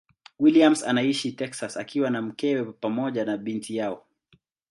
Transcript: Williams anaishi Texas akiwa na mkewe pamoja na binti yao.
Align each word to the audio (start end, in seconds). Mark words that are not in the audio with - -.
Williams 0.39 0.83
anaishi 0.83 1.31
Texas 1.35 1.77
akiwa 1.77 2.09
na 2.09 2.21
mkewe 2.21 2.65
pamoja 2.73 3.25
na 3.25 3.37
binti 3.37 3.75
yao. 3.75 4.05